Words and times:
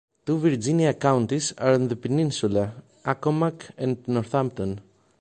Two 0.25 0.39
Virginia 0.39 0.95
counties 0.95 1.53
are 1.59 1.73
on 1.73 1.87
the 1.87 1.95
peninsula: 1.95 2.73
Accomack 3.05 3.69
and 3.77 3.97
Northampton. 4.07 4.81